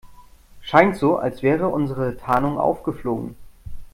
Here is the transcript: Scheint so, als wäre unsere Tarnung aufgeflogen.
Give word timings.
Scheint 0.61 0.95
so, 0.97 1.17
als 1.17 1.43
wäre 1.43 1.67
unsere 1.69 2.17
Tarnung 2.17 2.57
aufgeflogen. 2.57 3.35